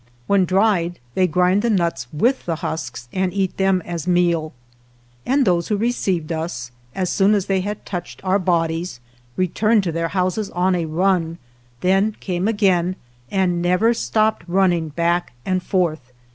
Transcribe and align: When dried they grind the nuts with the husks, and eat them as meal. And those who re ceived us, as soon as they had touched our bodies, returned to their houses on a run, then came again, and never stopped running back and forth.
When 0.25 0.45
dried 0.45 0.97
they 1.13 1.27
grind 1.27 1.61
the 1.61 1.69
nuts 1.69 2.07
with 2.11 2.47
the 2.47 2.55
husks, 2.65 3.07
and 3.13 3.31
eat 3.31 3.57
them 3.57 3.83
as 3.85 4.07
meal. 4.07 4.51
And 5.27 5.45
those 5.45 5.67
who 5.67 5.77
re 5.77 5.91
ceived 5.91 6.31
us, 6.31 6.71
as 6.95 7.11
soon 7.11 7.35
as 7.35 7.45
they 7.45 7.61
had 7.61 7.85
touched 7.85 8.19
our 8.23 8.39
bodies, 8.39 8.99
returned 9.37 9.83
to 9.83 9.91
their 9.91 10.07
houses 10.07 10.49
on 10.49 10.73
a 10.73 10.85
run, 10.85 11.37
then 11.81 12.15
came 12.19 12.47
again, 12.47 12.95
and 13.29 13.61
never 13.61 13.93
stopped 13.93 14.41
running 14.47 14.89
back 14.89 15.33
and 15.45 15.61
forth. 15.61 16.11